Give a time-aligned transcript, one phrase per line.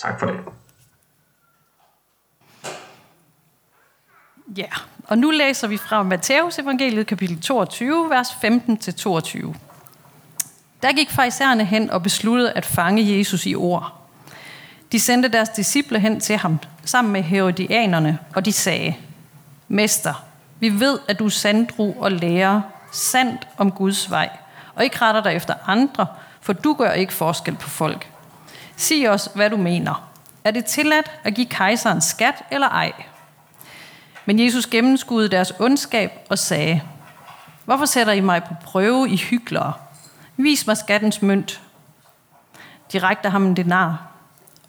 [0.00, 0.40] Tak for det.
[4.56, 4.68] Ja,
[5.04, 9.54] og nu læser vi fra Matteus evangeliet kapitel 22, vers 15-22.
[10.82, 13.96] Der gik farisæerne hen og besluttede at fange Jesus i ord.
[14.92, 18.96] De sendte deres disciple hen til ham, sammen med herodianerne, og de sagde,
[19.68, 20.24] Mester,
[20.60, 22.60] vi ved, at du er sandru og lærer
[22.92, 24.28] sandt om Guds vej,
[24.74, 26.06] og ikke retter dig efter andre,
[26.40, 28.10] for du gør ikke forskel på folk.
[28.80, 30.10] Sig os, hvad du mener.
[30.44, 32.92] Er det tilladt at give kejseren skat eller ej?
[34.26, 36.80] Men Jesus gennemskudde deres ondskab og sagde,
[37.64, 39.72] Hvorfor sætter I mig på prøve i hyklere?
[40.36, 41.60] Vis mig skattens mønt.
[42.92, 44.06] De rækte ham en denar,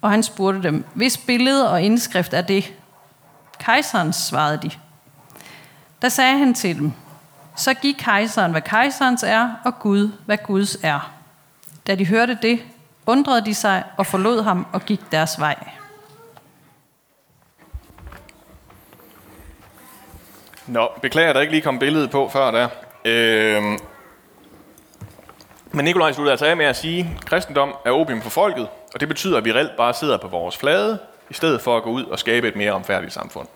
[0.00, 2.74] og han spurgte dem, hvis billede og indskrift er det?
[3.58, 4.70] Kejserens, svarede de.
[6.02, 6.92] Da sagde han til dem,
[7.56, 11.12] så giv kejseren, hvad kejserens er, og Gud, hvad Guds er.
[11.86, 12.60] Da de hørte det,
[13.06, 15.56] undrede de sig og forlod ham og gik deres vej.
[20.66, 22.68] Nå, beklager, der ikke lige kom billedet på før der.
[23.04, 23.78] Øhm.
[25.72, 29.00] men Nikolaj slutter altså af med at sige, at kristendom er opium for folket, og
[29.00, 30.98] det betyder, at vi reelt bare sidder på vores flade,
[31.30, 33.48] i stedet for at gå ud og skabe et mere omfærdigt samfund.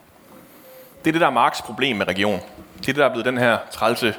[1.05, 2.41] Det er det, der er Marx problem med region.
[2.79, 4.15] Det er det, der er blevet den her trælse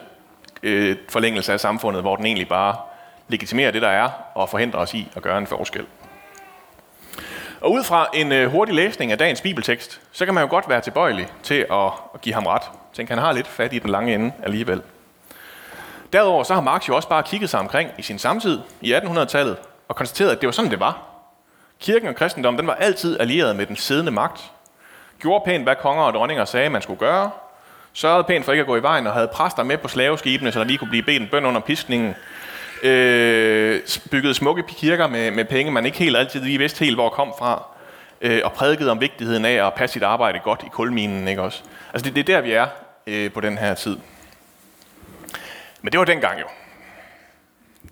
[0.64, 2.76] øh, forlængelse af samfundet, hvor den egentlig bare
[3.28, 5.86] legitimere det, der er, og forhindre os i at gøre en forskel.
[7.62, 10.70] Og ud fra en øh, hurtig læsning af dagens bibeltekst, så kan man jo godt
[10.70, 12.62] være tilbøjelig til at, at give ham ret.
[12.94, 14.82] Tænk, han har lidt fat i den lange ende alligevel.
[16.14, 19.58] Derudover så har Marx jo også bare kigget sig omkring i sin samtid i 1800-tallet
[19.88, 21.04] og konstateret, at det var sådan, det var.
[21.80, 24.52] Kirken og kristendommen den var altid allieret med den siddende magt.
[25.20, 27.32] Gjorde pænt, hvad konger og dronninger sagde, man skulle gøre.
[27.94, 30.60] Sørgede pænt for ikke at gå i vejen og havde præster med på slaveskibene, så
[30.60, 32.16] der lige kunne blive bedt en bøn under piskningen.
[32.84, 37.10] Øh, byggede smukke kirker med, med penge, man ikke helt altid lige vidste helt, hvor
[37.10, 37.64] kom fra.
[38.22, 41.62] Øh, og prædikede om vigtigheden af at passe sit arbejde godt i kulminen, ikke også?
[41.94, 42.68] Altså det, det er der, vi er
[43.08, 43.98] øh, på den her tid.
[45.82, 46.46] Men det var dengang jo.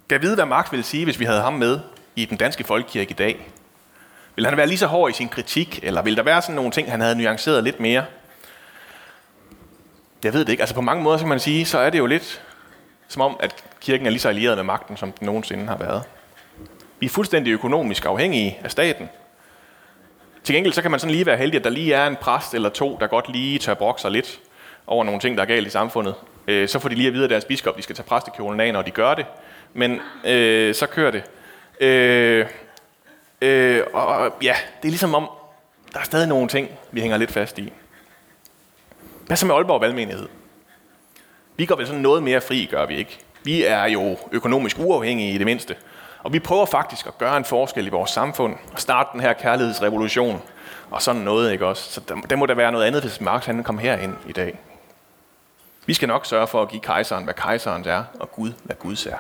[0.10, 1.80] Kan vide, hvad Marx ville sige, hvis vi havde ham med
[2.16, 3.48] i den danske folkekirke i dag?
[4.36, 6.72] Vil han være lige så hård i sin kritik, eller vil der være sådan nogle
[6.72, 8.06] ting, han havde nuanceret lidt mere?
[10.24, 10.64] Jeg ved det ikke.
[10.64, 12.42] Altså på mange måder, så kan man sige, så er det jo lidt
[13.16, 16.04] som om, at kirken er lige så allieret med magten, som den nogensinde har været.
[17.00, 19.10] Vi er fuldstændig økonomisk afhængige af staten.
[20.44, 22.54] Til gengæld så kan man sådan lige være heldig, at der lige er en præst
[22.54, 24.40] eller to, der godt lige tør brokke sig lidt
[24.88, 26.16] over nogle ting, der er galt i samfundet.
[26.48, 28.74] Øh, så får de lige at vide af deres biskop, de skal tage præstekjolen af,
[28.74, 29.26] når de gør det.
[29.74, 31.24] Men øh, så kører det.
[31.80, 32.46] Øh,
[33.42, 35.30] øh, og ja, det er ligesom om,
[35.94, 37.74] der er stadig nogle ting, vi hænger lidt fast i.
[39.26, 40.28] Hvad så med Aalborg Valgmenighed?
[41.58, 43.20] Vi går vel sådan noget mere fri, gør vi ikke.
[43.44, 45.76] Vi er jo økonomisk uafhængige i det mindste.
[46.24, 49.34] Og vi prøver faktisk at gøre en forskel i vores samfund og starte den her
[49.34, 50.42] kærlighedsrevolution
[50.92, 51.92] og sådan noget, ikke også?
[51.92, 54.60] Så der, der må der være noget andet, hvis Marx han kom herind i dag.
[55.86, 59.06] Vi skal nok sørge for at give kejseren, hvad kejserens er, og Gud, hvad Guds
[59.06, 59.18] er.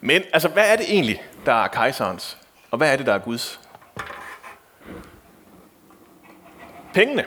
[0.00, 2.38] Men altså, hvad er det egentlig, der er kejserens,
[2.70, 3.60] og hvad er det, der er Guds?
[6.94, 7.24] Pengene,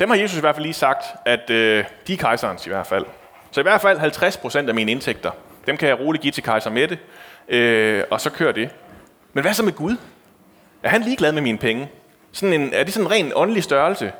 [0.00, 2.86] dem har Jesus i hvert fald lige sagt, at øh, de er kejserens i hvert
[2.86, 3.04] fald.
[3.50, 5.30] Så i hvert fald 50 procent af mine indtægter,
[5.66, 6.98] dem kan jeg roligt give til kejser Mette,
[7.48, 8.70] øh, og så kører det.
[9.32, 9.96] Men hvad så med Gud?
[10.82, 11.88] Er han ligeglad med mine penge?
[12.32, 14.12] Sådan en, er det sådan en ren åndelig størrelse?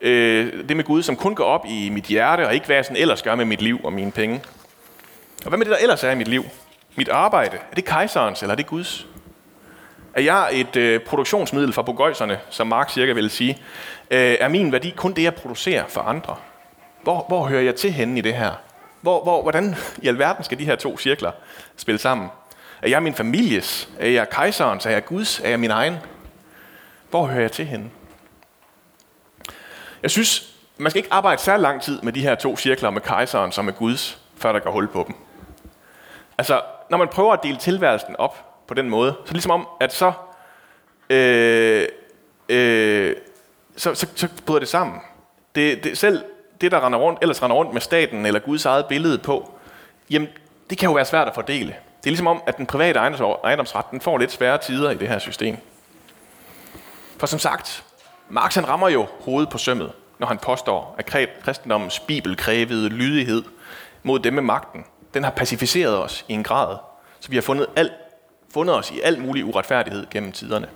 [0.00, 2.84] Øh, det med Gud, som kun går op i mit hjerte, og ikke hvad jeg
[2.84, 4.40] sådan ellers gør med mit liv og mine penge.
[5.44, 6.44] Og hvad med det, der ellers er i mit liv?
[6.96, 9.06] Mit arbejde, er det kejserens, eller er det Guds?
[10.14, 13.58] Er jeg et øh, produktionsmiddel for bogøjserne, som Marx cirka ville sige?
[14.10, 16.36] Øh, er min værdi kun det, jeg producerer for andre?
[17.02, 18.52] Hvor, hvor hører jeg til henne i det her?
[19.00, 21.32] Hvor, hvor, hvordan i alverden skal de her to cirkler
[21.76, 22.28] spille sammen?
[22.82, 23.88] Er jeg min families?
[23.98, 24.86] Er jeg kejserens?
[24.86, 25.40] Er jeg Guds?
[25.40, 25.96] Er jeg min egen?
[27.10, 27.90] Hvor hører jeg til henne?
[30.02, 33.00] Jeg synes, man skal ikke arbejde så lang tid med de her to cirkler med
[33.00, 35.16] kejseren som med Guds, før der går hul på dem.
[36.38, 39.92] Altså, når man prøver at dele tilværelsen op på den måde, så ligesom om, at
[39.92, 40.12] så,
[41.10, 41.88] øh,
[42.48, 43.16] øh,
[43.76, 45.00] så, så, så bryder det sammen.
[45.54, 46.24] Det, det, selv
[46.60, 49.54] det, der render rundt, ellers render rundt med staten eller Guds eget billede på,
[50.10, 50.28] jamen,
[50.70, 51.68] det kan jo være svært at fordele.
[51.68, 52.98] Det er ligesom om, at den private
[53.44, 55.56] ejendomsret den får lidt svære tider i det her system.
[57.18, 57.84] For som sagt,
[58.28, 61.06] Marx han rammer jo hovedet på sømmet, når han påstår, at
[61.44, 63.42] kristendommens bibel krævede lydighed
[64.02, 64.84] mod dem med magten,
[65.14, 66.76] den har pacificeret os i en grad,
[67.20, 67.92] så vi har fundet, alt
[68.52, 70.68] fundet os i al mulig uretfærdighed gennem tiderne.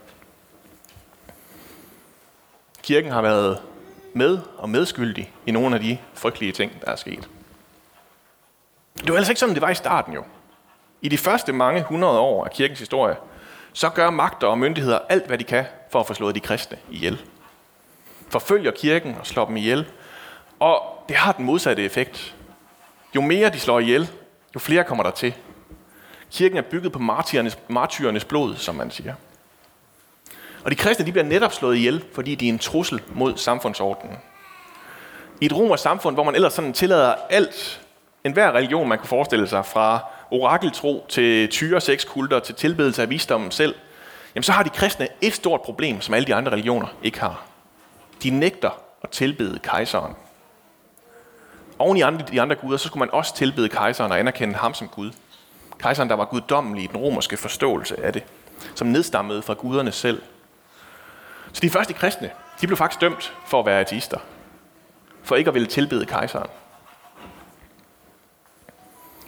[2.83, 3.59] Kirken har været
[4.13, 7.29] med og medskyldig i nogle af de frygtelige ting, der er sket.
[8.99, 10.25] Det var altså ikke sådan, det var i starten jo.
[11.03, 13.17] I de første mange hundrede år af kirkens historie,
[13.73, 16.79] så gør magter og myndigheder alt, hvad de kan for at få slået de kristne
[16.91, 17.23] ihjel.
[18.29, 19.87] Forfølger kirken og slår dem ihjel.
[20.61, 22.35] Og det har den modsatte effekt.
[23.15, 24.11] Jo mere de slår ihjel,
[24.55, 25.35] jo flere kommer der til.
[26.33, 29.15] Kirken er bygget på martyrernes, martyrernes blod, som man siger.
[30.65, 34.17] Og de kristne de bliver netop slået ihjel, fordi de er en trussel mod samfundsordenen.
[35.41, 37.81] I et romersk samfund, hvor man ellers sådan tillader alt,
[38.25, 40.01] enhver religion, man kunne forestille sig, fra
[40.31, 43.75] orakeltro til tyre kulter til tilbedelse af visdommen selv,
[44.35, 47.45] jamen så har de kristne et stort problem, som alle de andre religioner ikke har.
[48.23, 48.71] De nægter
[49.03, 50.15] at tilbede kejseren.
[51.79, 54.75] Oven i andre, de andre guder, så skulle man også tilbede kejseren og anerkende ham
[54.75, 55.11] som Gud.
[55.85, 58.25] Kejseren, der var guddommelig i den romerske forståelse af det,
[58.75, 60.23] som nedstammede fra guderne selv.
[61.53, 64.19] Så de første kristne, de blev faktisk dømt for at være ateister.
[65.23, 66.51] For ikke at ville tilbede kejseren.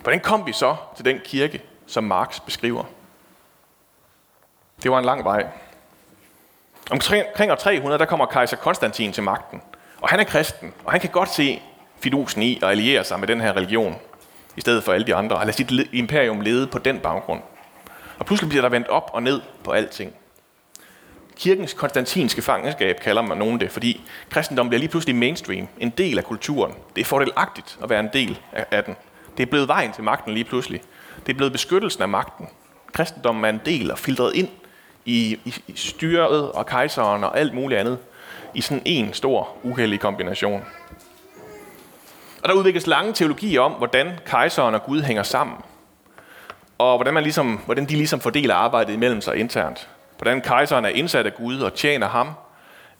[0.03, 2.85] Hvordan kom vi så til den kirke, som Marx beskriver?
[4.83, 5.47] Det var en lang vej.
[6.91, 9.63] Omkring år 300, der kommer kejser Konstantin til magten.
[10.01, 11.63] Og han er kristen, og han kan godt se
[12.01, 14.01] fidusen i at alliere sig med den her religion,
[14.57, 17.41] i stedet for alle de andre, og lade sit imperium lede på den baggrund.
[18.19, 20.13] Og pludselig bliver der vendt op og ned på alting.
[21.37, 24.01] Kirkens konstantinske fangenskab kalder man nogen det, fordi
[24.31, 26.75] kristendommen bliver lige pludselig mainstream, en del af kulturen.
[26.97, 28.39] Det er fordelagtigt at være en del
[28.71, 28.97] af den.
[29.37, 30.83] Det er blevet vejen til magten lige pludselig.
[31.27, 32.47] Det er blevet beskyttelsen af magten.
[32.93, 34.49] Kristendommen er en del og filtreret ind
[35.05, 37.99] i, i, i styret og kejseren og alt muligt andet
[38.55, 40.63] i sådan en stor uheldig kombination.
[42.47, 45.57] Og der udvikles lange teologier om, hvordan kejseren og Gud hænger sammen.
[46.79, 49.89] Og hvordan, man ligesom, hvordan de ligesom fordeler arbejdet imellem sig internt.
[50.19, 52.31] Hvordan kejseren er indsat af Gud og tjener ham.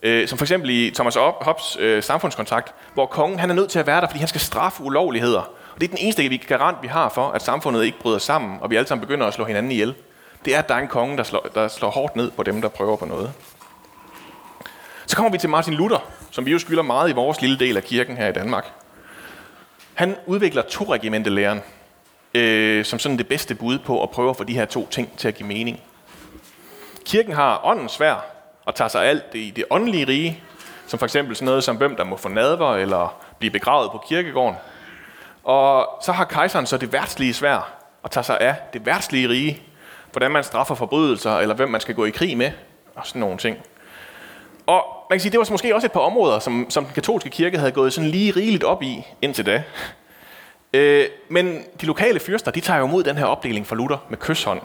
[0.03, 3.79] Øh, som for eksempel i Thomas Hobbes øh, samfundskontrakt, hvor kongen han er nødt til
[3.79, 5.41] at være der, fordi han skal straffe ulovligheder.
[5.75, 8.71] Og det er den eneste garant, vi har for, at samfundet ikke bryder sammen, og
[8.71, 9.95] vi alle sammen begynder at slå hinanden ihjel.
[10.45, 12.63] Det er, at der er en konge, der slår, der slår hårdt ned på dem,
[12.63, 13.33] der prøver på noget.
[15.07, 17.77] Så kommer vi til Martin Luther, som vi jo skylder meget i vores lille del
[17.77, 18.86] af kirken her i Danmark.
[19.97, 20.95] Han udvikler to
[21.25, 21.63] læren
[22.35, 25.19] øh, som sådan det bedste bud på at prøve at få de her to ting
[25.19, 25.81] til at give mening.
[27.05, 28.25] Kirken har åndens svær
[28.65, 30.43] og tager sig alt det i det åndelige rige,
[30.87, 34.05] som for eksempel sådan noget som hvem der må få nadver eller blive begravet på
[34.09, 34.57] kirkegården.
[35.45, 37.73] Og så har kejseren så det værtslige svær
[38.03, 39.63] og tager sig af det værtslige rige,
[40.13, 42.51] hvordan man straffer forbrydelser, eller hvem man skal gå i krig med,
[42.95, 43.57] og sådan nogle ting.
[44.67, 47.31] Og man kan sige, det var måske også et par områder, som, som den katolske
[47.31, 49.63] kirke havde gået sådan lige rigeligt op i indtil da.
[50.75, 54.19] Øh, men de lokale fyrster, de tager jo imod den her opdeling fra Luther med
[54.19, 54.61] kysshånd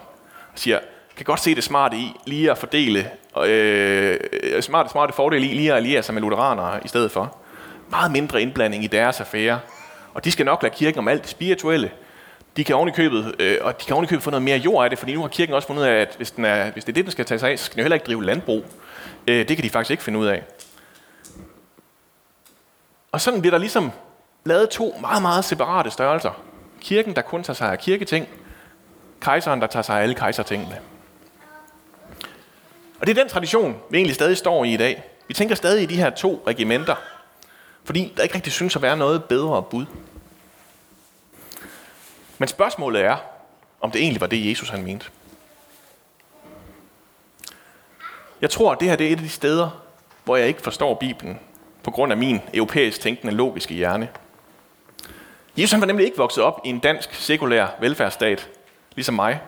[0.54, 0.80] og siger,
[1.18, 3.10] kan godt se det smarte i lige at fordele,
[3.46, 7.38] øh, øh smarte, smarte fordele i lige at alliere sig med lutheranere i stedet for.
[7.90, 9.60] Meget mindre indblanding i deres affære.
[10.14, 11.92] Og de skal nok lade kirken om alt det spirituelle.
[12.58, 15.14] De kan ovenikøbet, øh, og de kan ovenikøbet få noget mere jord af det, fordi
[15.14, 17.06] nu har kirken også fundet ud af, at hvis, den er, hvis det er det,
[17.06, 18.66] den skal tage sig af, så skal den jo heller ikke drive landbrug.
[19.28, 20.44] Øh, det kan de faktisk ikke finde ud af.
[23.12, 23.92] Og sådan bliver der ligesom
[24.46, 26.42] lavet to meget, meget separate størrelser.
[26.82, 28.28] Kirken, der kun tager sig af kirketing.
[29.22, 30.80] Kejseren, der tager sig af alle kejsertingene.
[33.00, 35.04] Og det er den tradition, vi egentlig stadig står i i dag.
[35.28, 36.96] Vi tænker stadig i de her to regimenter,
[37.84, 39.86] fordi der ikke rigtig synes at være noget bedre bud.
[42.42, 43.18] Men spørgsmålet er,
[43.82, 45.06] om det egentlig var det, Jesus han mente.
[48.42, 49.70] Jeg tror, at det her det er et af de steder,
[50.24, 51.40] hvor jeg ikke forstår Bibelen,
[51.84, 54.10] på grund af min europæisk tænkende logiske hjerne.
[55.58, 58.50] Jesus han var nemlig ikke vokset op i en dansk sekulær velfærdsstat,
[58.96, 59.42] ligesom mig.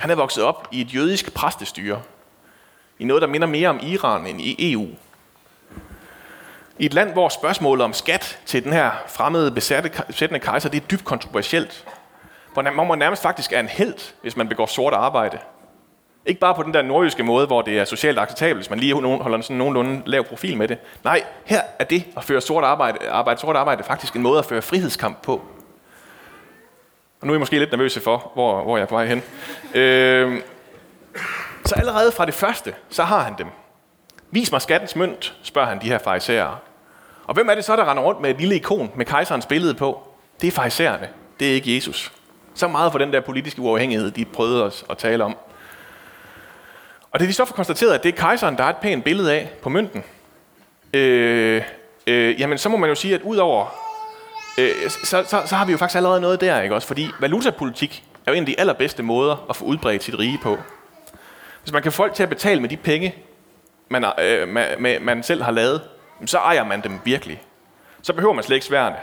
[0.00, 2.02] Han er vokset op i et jødisk præstestyre,
[2.98, 4.86] i noget, der minder mere om Iran end i EU.
[6.78, 10.82] I et land, hvor spørgsmålet om skat til den her fremmede besatte, besættende kejser, det
[10.82, 11.84] er dybt kontroversielt.
[12.54, 15.38] Hvor man nærmest faktisk er en held, hvis man begår sort arbejde.
[16.26, 18.94] Ikke bare på den der nordjyske måde, hvor det er socialt acceptabelt, hvis man lige
[18.94, 20.78] holder en sådan nogenlunde lav profil med det.
[21.04, 24.44] Nej, her er det at føre sort arbejde, arbejde, sort arbejde faktisk en måde at
[24.44, 25.32] føre frihedskamp på.
[27.20, 29.22] Og nu er I måske lidt nervøse for, hvor, hvor jeg er på vej hen.
[29.74, 30.40] Øh,
[31.64, 33.46] så allerede fra det første, så har han dem.
[34.30, 36.56] Vis mig skattens mønt, spørger han de her farisæere.
[37.26, 39.74] Og hvem er det så, der render rundt med et lille ikon med kejserens billede
[39.74, 40.08] på?
[40.40, 41.08] Det er farisæerne.
[41.40, 42.12] Det er ikke Jesus.
[42.54, 45.36] Så meget for den der politiske uafhængighed, de prøvede os at tale om.
[47.10, 49.32] Og det de så får konstateret, at det er kejseren, der er et pænt billede
[49.32, 50.04] af på mønten,
[50.94, 51.62] øh,
[52.06, 53.66] øh, jamen så må man jo sige, at udover,
[54.58, 56.88] øh, så, så, så har vi jo faktisk allerede noget der, ikke også?
[56.88, 60.58] Fordi valutapolitik er jo en af de allerbedste måder at få udbredt sit rige på.
[61.62, 63.14] Hvis man kan få folk til at betale med de penge,
[63.88, 65.80] man, øh, man, man selv har lavet,
[66.26, 67.42] så ejer man dem virkelig.
[68.02, 68.96] Så behøver man slet ikke sværne.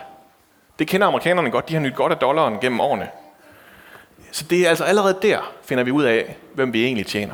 [0.80, 3.10] Det kender amerikanerne godt, de har nyt godt af dollaren gennem årene.
[4.32, 7.34] Så det er altså allerede der, finder vi ud af, hvem vi egentlig tjener.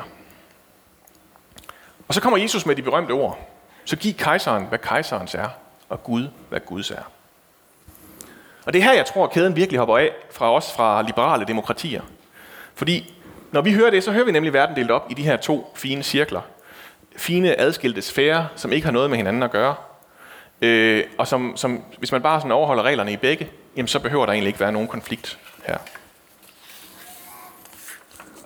[2.08, 3.38] Og så kommer Jesus med de berømte ord.
[3.84, 5.48] Så giv kejseren, hvad kejserens er,
[5.88, 7.02] og Gud, hvad Guds er.
[8.66, 11.44] Og det er her, jeg tror, at kæden virkelig hopper af fra os fra liberale
[11.44, 12.02] demokratier.
[12.74, 13.14] Fordi
[13.52, 15.72] når vi hører det, så hører vi nemlig verden delt op i de her to
[15.74, 16.40] fine cirkler.
[17.16, 19.74] Fine adskilte sfærer, som ikke har noget med hinanden at gøre.
[20.62, 24.26] Øh, og som, som, hvis man bare sådan overholder reglerne i begge, jamen så behøver
[24.26, 25.78] der egentlig ikke være nogen konflikt her.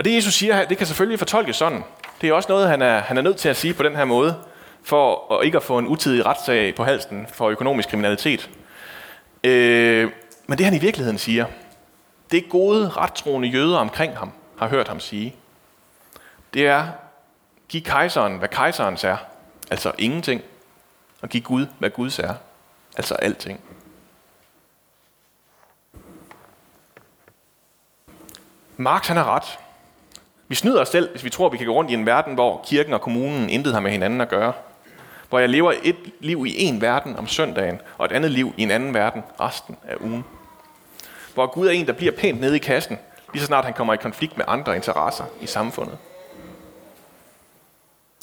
[0.00, 1.85] Og det Jesus siger her, det kan selvfølgelig fortolkes sådan.
[2.21, 4.04] Det er også noget, han er, han er nødt til at sige på den her
[4.04, 4.37] måde,
[4.83, 8.50] for at ikke at få en utidig retssag på halsen for økonomisk kriminalitet.
[9.45, 10.11] Øh,
[10.47, 11.47] men det han i virkeligheden siger,
[12.30, 15.35] det gode, rettroende jøder omkring ham har hørt ham sige,
[16.54, 16.88] det er,
[17.69, 19.16] giv kejseren, hvad kejserens er,
[19.71, 20.42] altså ingenting,
[21.23, 22.35] og giv Gud, hvad Guds er,
[22.97, 23.61] altså alting.
[28.76, 29.59] Marx han har ret.
[30.50, 32.64] Vi snyder os selv, hvis vi tror, vi kan gå rundt i en verden, hvor
[32.66, 34.52] kirken og kommunen intet har med hinanden at gøre.
[35.28, 38.62] Hvor jeg lever et liv i en verden om søndagen, og et andet liv i
[38.62, 40.25] en anden verden resten af ugen.
[41.35, 42.99] Hvor Gud er en, der bliver pænt nede i kassen,
[43.33, 45.99] lige så snart han kommer i konflikt med andre interesser i samfundet.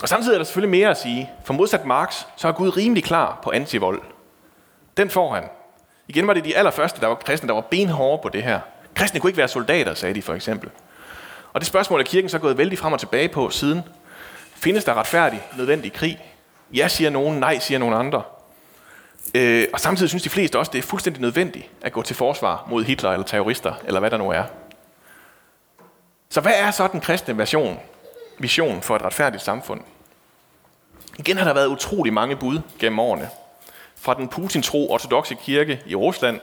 [0.01, 3.03] Og samtidig er der selvfølgelig mere at sige, for modsat Marx, så er Gud rimelig
[3.03, 4.01] klar på antivold.
[4.98, 5.43] Den får han.
[6.07, 8.60] Igen var det de allerførste, der var kristne, der var benhårde på det her.
[8.96, 10.69] Kristne kunne ikke være soldater, sagde de for eksempel.
[11.54, 13.82] Og det spørgsmål er kirken så gået vældig frem og tilbage på siden.
[14.56, 16.20] Findes der retfærdig, nødvendig krig?
[16.74, 18.24] Ja, siger nogen, nej, siger nogen andre.
[19.36, 22.68] Øh, og samtidig synes de fleste også, det er fuldstændig nødvendigt at gå til forsvar
[22.70, 24.44] mod Hitler eller terrorister, eller hvad der nu er.
[26.30, 27.80] Så hvad er så den kristne version,
[28.39, 29.82] vision for et retfærdigt samfund?
[31.18, 33.30] Igen har der været utrolig mange bud gennem årene.
[33.96, 36.39] Fra den Putin-tro ortodoxe kirke i Rusland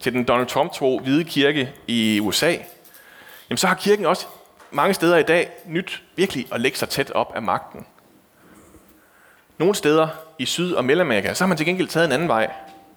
[0.00, 2.56] til den Donald Trump-tro hvide kirke i USA,
[3.50, 4.26] jamen så har kirken også
[4.70, 7.86] mange steder i dag nyt virkelig at lægge sig tæt op af magten.
[9.58, 10.08] Nogle steder
[10.38, 12.50] i Syd- og Mellemamerika, så har man til gengæld taget en anden vej.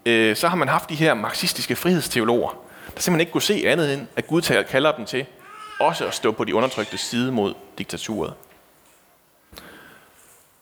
[0.06, 2.50] Øh, så har man haft de her marxistiske frihedsteologer,
[2.94, 5.26] der simpelthen ikke kunne se andet end, at Gud kalder dem til
[5.80, 8.34] også at stå på de undertrykte side mod diktaturet.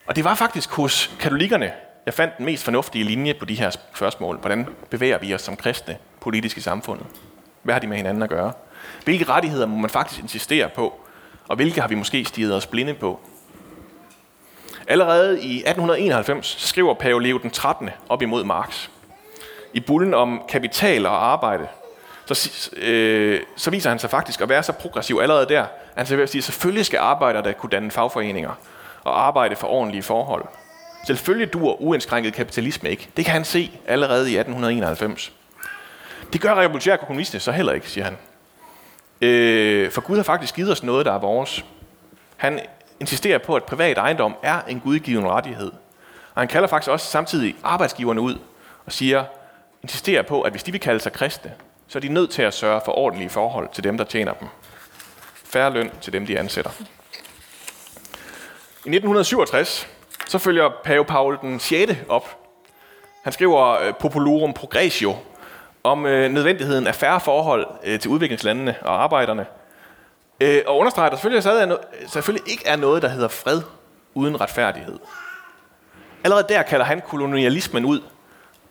[0.06, 1.72] Og det var faktisk hos katolikkerne,
[2.06, 4.36] jeg fandt den mest fornuftige linje på de her spørgsmål.
[4.36, 7.06] Hvordan bevæger vi os som kristne politisk i samfundet?
[7.62, 8.52] Hvad har de med hinanden at gøre?
[9.04, 11.00] Hvilke rettigheder må man faktisk insistere på?
[11.48, 13.20] Og hvilke har vi måske stiget os blinde på?
[14.88, 17.90] Allerede i 1891 skriver Pave Leo den 13.
[18.08, 18.88] op imod Marx.
[19.72, 21.66] I bullen om kapital og arbejde,
[22.26, 25.64] så, øh, så viser han sig faktisk at være så progressiv allerede der.
[25.96, 28.50] Han siger, at selvfølgelig skal arbejdere der kunne danne fagforeninger
[29.04, 30.44] og arbejde for ordentlige forhold.
[31.06, 33.08] Selvfølgelig dur uindskrænket kapitalisme ikke.
[33.16, 35.32] Det kan han se allerede i 1891.
[36.32, 38.16] Det gør revolutionære kommunister så heller ikke, siger han.
[39.20, 41.64] Øh, for Gud har faktisk givet os noget, der er vores.
[42.36, 42.60] Han
[43.00, 45.72] insisterer på, at privat ejendom er en gudgiven rettighed.
[46.34, 48.38] Og han kalder faktisk også samtidig arbejdsgiverne ud
[48.86, 49.24] og siger,
[49.82, 51.52] insisterer på, at hvis de vil kalde sig kristne,
[51.88, 54.48] så er de nødt til at sørge for ordentlige forhold til dem, der tjener dem.
[55.44, 56.70] Færre løn til dem, de ansætter.
[58.84, 59.88] I 1967
[60.28, 61.92] så følger pave Paul den 6.
[62.08, 62.36] op.
[63.24, 65.16] Han skriver øh, Populorum Progressio
[65.84, 69.46] om øh, nødvendigheden af færre forhold øh, til udviklingslandene og arbejderne.
[70.40, 73.62] Øh, og understreger, at der selvfølgelig, selvfølgelig ikke er noget, der hedder fred
[74.14, 74.98] uden retfærdighed.
[76.24, 78.00] Allerede der kalder han kolonialismen ud,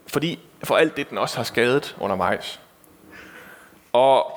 [0.08, 2.60] fordi for alt det, den også har skadet undervejs.
[3.94, 4.32] Og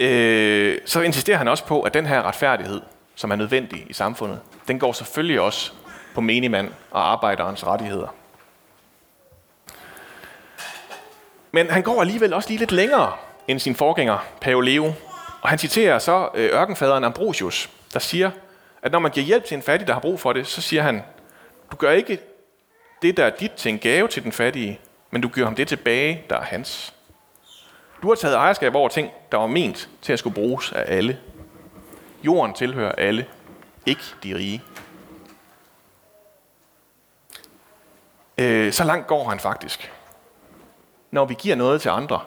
[0.00, 2.80] øh, så insisterer han også på, at den her retfærdighed,
[3.14, 5.72] som er nødvendig i samfundet, den går selvfølgelig også
[6.14, 8.14] på menigmand og arbejderens rettigheder.
[11.52, 13.12] Men han går alligevel også lige lidt længere
[13.48, 14.92] end sin forgænger, Pave Leo.
[15.42, 18.30] Og han citerer så øh, ørkenfaderen Ambrosius, der siger,
[18.82, 20.82] at når man giver hjælp til en fattig, der har brug for det, så siger
[20.82, 21.02] han,
[21.72, 22.18] du gør ikke
[23.02, 25.68] det, der er dit til en gave til den fattige, men du giver ham det
[25.68, 26.94] tilbage, der er hans.
[28.02, 31.18] Du har taget ejerskab over ting, der var ment til at skulle bruges af alle.
[32.22, 33.26] Jorden tilhører alle,
[33.86, 34.62] ikke de rige.
[38.38, 39.92] Øh, så langt går han faktisk.
[41.10, 42.20] Når vi giver noget til andre,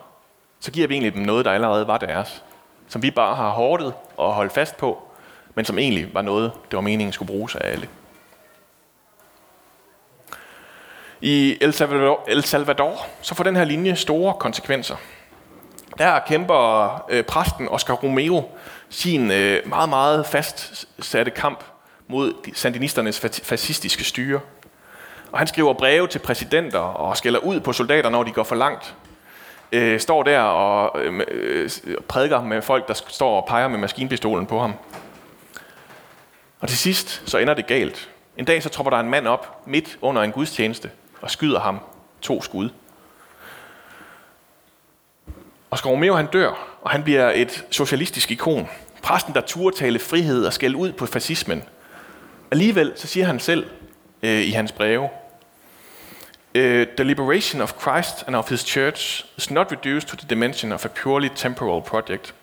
[0.60, 2.44] så giver vi egentlig dem noget, der allerede var deres.
[2.88, 5.04] Som vi bare har hårdet og holdt fast på,
[5.56, 7.90] men som egentlig var noget, det var meningen skulle bruges af alle.
[11.22, 14.96] I El Salvador, El Salvador så får den her linje store konsekvenser.
[15.98, 18.44] Der kæmper øh, præsten Oscar Romeo
[18.90, 21.64] sin øh, meget, meget fastsatte kamp
[22.08, 24.40] mod de sandinisternes fascistiske styre.
[25.32, 28.56] Og han skriver breve til præsidenter og skælder ud på soldater, når de går for
[28.56, 28.96] langt.
[29.72, 31.70] Øh, står der og øh, øh,
[32.08, 34.74] prædiker med folk, der står og peger med maskinpistolen på ham.
[36.60, 38.10] Og til sidst så ender det galt.
[38.38, 40.90] En dag så tropper der en mand op midt under en gudstjeneste
[41.22, 41.80] og skyder ham
[42.22, 42.70] to skud.
[45.70, 48.70] Og Romeo han dør, og han bliver et socialistisk ikon.
[49.02, 51.64] Præsten, der turde tale frihed og skælde ud på fascismen.
[52.52, 53.66] Alligevel så siger han selv
[54.24, 55.10] øh, i hans breve,
[56.56, 60.72] Uh, the liberation of Christ and of his church is not reduced to the dimension
[60.72, 62.34] of a purely temporal project.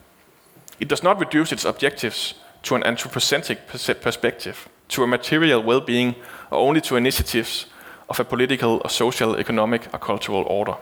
[0.80, 3.58] It does not reduce its objectives to an anthropocentric
[4.02, 6.14] perspective, to a material well being,
[6.50, 7.66] or only to initiatives
[8.08, 10.74] of a political or social, economic, or cultural order.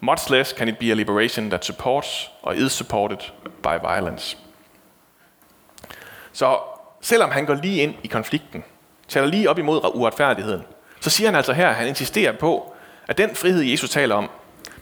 [0.00, 3.18] Much less can it be a liberation that supports or is supported
[3.62, 4.36] by violence.
[6.32, 6.58] Så
[7.00, 8.64] selvom han går lige ind i konflikten,
[9.08, 10.62] taler lige op imod uretfærdigheden,
[11.00, 12.74] så siger han altså her, at han insisterer på,
[13.08, 14.30] at den frihed, Jesus taler om,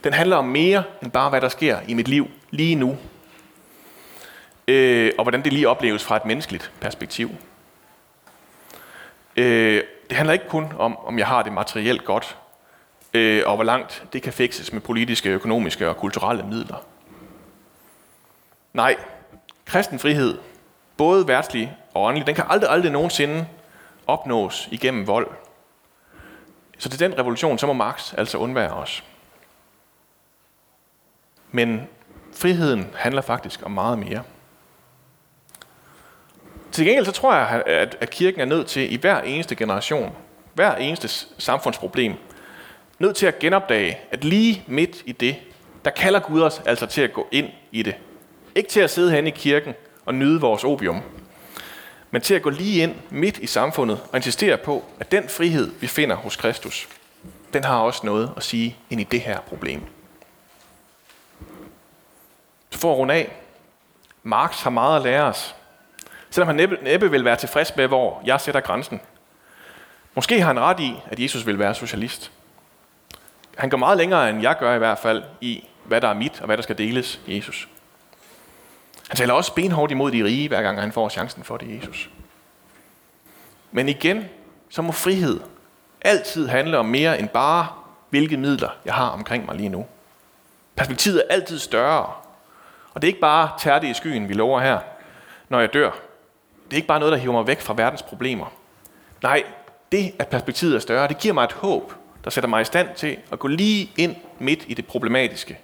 [0.05, 2.97] den handler om mere end bare, hvad der sker i mit liv lige nu.
[4.69, 7.31] Øh, og hvordan det lige opleves fra et menneskeligt perspektiv.
[9.37, 12.37] Øh, det handler ikke kun om, om jeg har det materielt godt,
[13.15, 16.77] øh, og hvor langt det kan fikses med politiske, økonomiske og kulturelle midler.
[18.73, 18.97] Nej,
[19.65, 20.39] kristen frihed,
[20.97, 23.47] både værtslig og åndelig, den kan aldrig, aldrig nogensinde
[24.11, 25.29] opnås igennem vold.
[26.79, 29.05] Så til den revolution, så må Marx altså undvære os.
[31.51, 31.89] Men
[32.35, 34.23] friheden handler faktisk om meget mere.
[36.73, 37.63] Til gengæld så tror jeg,
[38.01, 40.17] at kirken er nødt til i hver eneste generation,
[40.55, 42.15] hver eneste samfundsproblem,
[42.99, 45.37] nødt til at genopdage, at lige midt i det,
[45.85, 47.95] der kalder Gud os altså til at gå ind i det.
[48.55, 49.75] Ikke til at sidde hen i kirken
[50.05, 51.03] og nyde vores opium,
[52.11, 55.71] men til at gå lige ind midt i samfundet og insistere på, at den frihed,
[55.81, 56.89] vi finder hos Kristus,
[57.53, 59.83] den har også noget at sige ind i det her problem.
[62.71, 63.33] Så for at runde af,
[64.23, 65.55] Marx har meget at lære os,
[66.31, 69.01] selvom han næppe, næppe vil være tilfreds med, hvor jeg sætter grænsen.
[70.15, 72.33] Måske har han ret i, at Jesus vil være socialist.
[73.59, 76.41] Han går meget længere, end jeg gør i hvert fald, i hvad der er mit
[76.41, 77.69] og hvad der skal deles Jesus.
[79.11, 82.11] Han taler også benhårdt imod de rige, hver gang han får chancen for det, Jesus.
[83.73, 84.25] Men igen,
[84.69, 85.41] så må frihed
[86.01, 87.67] altid handle om mere end bare,
[88.11, 89.87] hvilke midler jeg har omkring mig lige nu.
[90.77, 92.13] Perspektivet er altid større.
[92.95, 94.79] Og det er ikke bare tærte i skyen, vi lover her,
[95.49, 95.91] når jeg dør.
[96.65, 98.53] Det er ikke bare noget, der hiver mig væk fra verdens problemer.
[99.23, 99.43] Nej,
[99.93, 101.93] det, at perspektivet er større, det giver mig et håb,
[102.25, 105.59] der sætter mig i stand til at gå lige ind midt i det problematiske.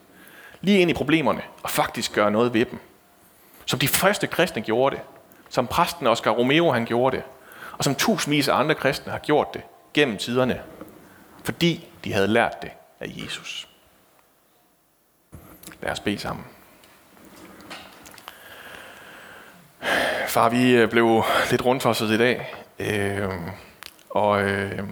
[0.60, 2.78] Lige ind i problemerne og faktisk gøre noget ved dem.
[3.66, 5.04] Som de første kristne gjorde det.
[5.48, 7.24] Som præsten Oscar Romeo han gjorde det.
[7.78, 9.62] Og som tusindvis af andre kristne har gjort det
[9.94, 10.62] gennem tiderne.
[11.44, 13.68] Fordi de havde lært det af Jesus.
[15.82, 16.44] Lad os bede sammen.
[20.28, 22.54] Far, vi øh, blev lidt rundtosset i dag.
[22.78, 23.28] Øh,
[24.10, 24.82] og øh,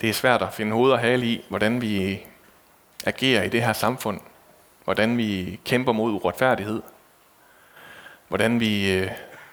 [0.00, 2.20] det er svært at finde hoved og hale i, hvordan vi
[3.06, 4.20] agerer i det her samfund.
[4.84, 6.82] Hvordan vi kæmper mod uretfærdighed
[8.30, 9.10] hvordan vi øh,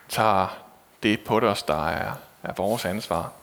[0.10, 0.58] tager
[1.04, 2.12] det på os, der er,
[2.44, 3.34] er vores ansvar.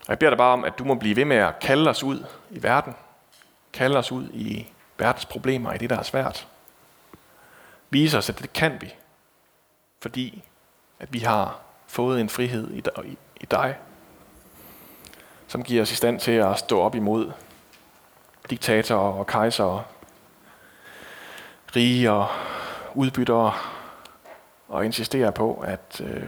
[0.00, 2.02] Og jeg beder dig bare om, at du må blive ved med at kalde os
[2.02, 2.94] ud i verden.
[3.72, 6.48] Kalde os ud i verdens problemer, i det, der er svært.
[7.90, 8.94] Vise os, at det kan vi.
[10.00, 10.44] Fordi
[10.98, 13.76] at vi har fået en frihed i, i, i dig,
[15.46, 17.32] som giver os i stand til at stå op imod
[18.50, 19.86] diktatorer og kejser,
[21.76, 22.28] rige og
[22.96, 23.72] udbytter
[24.68, 26.26] og insisterer på, at øh,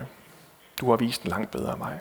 [0.81, 2.01] du har vist en langt bedre mig.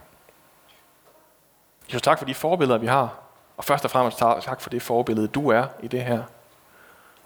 [1.87, 3.19] Jesus, tak for de forbilleder, vi har.
[3.57, 6.23] Og først og fremmest tak for det forbillede, du er i det her.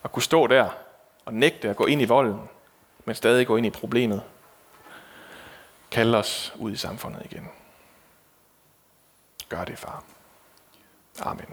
[0.04, 0.70] At kunne stå der
[1.26, 2.50] og nægte at gå ind i volden,
[3.06, 4.24] men stadig gå ind i problemet.
[5.92, 7.50] Kald os ud i samfundet igen.
[9.50, 10.04] Gør det, far.
[11.22, 11.46] Amen.